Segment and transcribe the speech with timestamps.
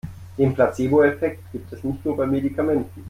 [0.35, 2.99] Den Placeboeffekt gibt es nicht nur bei Medikamenten.